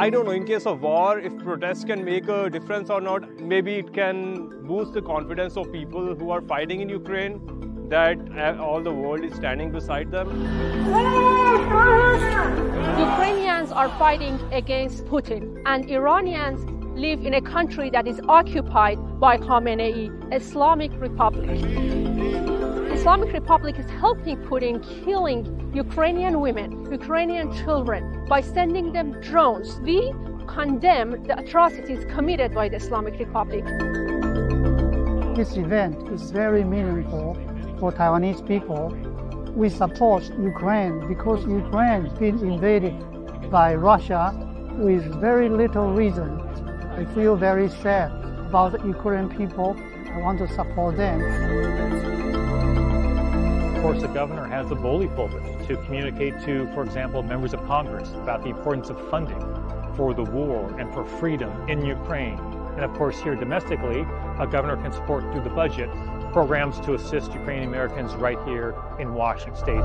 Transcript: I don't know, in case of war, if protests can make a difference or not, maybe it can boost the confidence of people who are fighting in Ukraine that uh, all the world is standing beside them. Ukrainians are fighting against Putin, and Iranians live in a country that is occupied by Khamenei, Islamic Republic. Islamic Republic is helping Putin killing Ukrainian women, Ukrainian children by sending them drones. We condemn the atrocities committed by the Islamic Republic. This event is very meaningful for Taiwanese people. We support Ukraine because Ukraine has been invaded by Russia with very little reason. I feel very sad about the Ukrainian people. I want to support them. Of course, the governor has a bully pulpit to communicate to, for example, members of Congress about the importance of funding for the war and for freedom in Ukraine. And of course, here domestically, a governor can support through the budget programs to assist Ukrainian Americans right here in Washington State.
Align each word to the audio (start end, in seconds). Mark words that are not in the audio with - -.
I 0.00 0.08
don't 0.08 0.24
know, 0.24 0.30
in 0.30 0.46
case 0.46 0.64
of 0.64 0.80
war, 0.80 1.18
if 1.18 1.36
protests 1.36 1.84
can 1.84 2.02
make 2.02 2.26
a 2.26 2.48
difference 2.48 2.88
or 2.88 3.02
not, 3.02 3.38
maybe 3.38 3.74
it 3.74 3.92
can 3.92 4.66
boost 4.66 4.94
the 4.94 5.02
confidence 5.02 5.58
of 5.58 5.70
people 5.70 6.14
who 6.14 6.30
are 6.30 6.40
fighting 6.40 6.80
in 6.80 6.88
Ukraine 6.88 7.34
that 7.90 8.16
uh, 8.34 8.64
all 8.64 8.80
the 8.82 8.90
world 8.90 9.22
is 9.22 9.34
standing 9.34 9.70
beside 9.70 10.10
them. 10.10 10.30
Ukrainians 12.98 13.72
are 13.72 13.90
fighting 13.98 14.40
against 14.52 15.04
Putin, 15.04 15.62
and 15.66 15.90
Iranians 15.90 16.64
live 16.98 17.20
in 17.26 17.34
a 17.34 17.42
country 17.42 17.90
that 17.90 18.08
is 18.08 18.22
occupied 18.26 18.98
by 19.20 19.36
Khamenei, 19.36 20.08
Islamic 20.32 20.92
Republic. 20.98 22.49
Islamic 23.10 23.34
Republic 23.34 23.76
is 23.76 23.90
helping 23.90 24.36
Putin 24.36 24.80
killing 25.04 25.40
Ukrainian 25.74 26.40
women, 26.40 26.68
Ukrainian 26.92 27.52
children 27.52 28.24
by 28.28 28.40
sending 28.40 28.92
them 28.92 29.20
drones. 29.20 29.80
We 29.80 30.14
condemn 30.46 31.24
the 31.24 31.36
atrocities 31.36 32.04
committed 32.14 32.54
by 32.54 32.68
the 32.68 32.76
Islamic 32.76 33.18
Republic. 33.18 33.64
This 35.34 35.56
event 35.56 35.96
is 36.12 36.30
very 36.30 36.62
meaningful 36.62 37.34
for 37.80 37.90
Taiwanese 37.90 38.46
people. 38.46 38.82
We 39.56 39.70
support 39.70 40.22
Ukraine 40.52 41.08
because 41.08 41.44
Ukraine 41.62 42.04
has 42.04 42.16
been 42.16 42.38
invaded 42.52 42.94
by 43.50 43.74
Russia 43.74 44.22
with 44.86 45.02
very 45.20 45.48
little 45.48 45.88
reason. 46.02 46.30
I 47.00 47.04
feel 47.16 47.34
very 47.34 47.70
sad 47.82 48.12
about 48.48 48.70
the 48.74 48.80
Ukrainian 48.86 49.30
people. 49.36 49.70
I 50.14 50.18
want 50.26 50.38
to 50.38 50.46
support 50.58 50.96
them. 50.96 51.79
Of 53.80 53.84
course, 53.84 54.02
the 54.02 54.08
governor 54.08 54.46
has 54.46 54.70
a 54.70 54.74
bully 54.74 55.08
pulpit 55.08 55.42
to 55.66 55.76
communicate 55.86 56.38
to, 56.44 56.70
for 56.74 56.84
example, 56.84 57.22
members 57.22 57.54
of 57.54 57.64
Congress 57.66 58.10
about 58.10 58.42
the 58.42 58.50
importance 58.50 58.90
of 58.90 59.08
funding 59.08 59.40
for 59.96 60.12
the 60.12 60.22
war 60.22 60.78
and 60.78 60.92
for 60.92 61.02
freedom 61.06 61.66
in 61.66 61.86
Ukraine. 61.86 62.38
And 62.74 62.84
of 62.84 62.92
course, 62.92 63.18
here 63.22 63.34
domestically, 63.34 64.02
a 64.38 64.46
governor 64.46 64.76
can 64.76 64.92
support 64.92 65.22
through 65.32 65.44
the 65.44 65.48
budget 65.48 65.88
programs 66.30 66.78
to 66.80 66.92
assist 66.92 67.32
Ukrainian 67.32 67.70
Americans 67.70 68.12
right 68.16 68.38
here 68.44 68.74
in 68.98 69.14
Washington 69.14 69.56
State. 69.56 69.80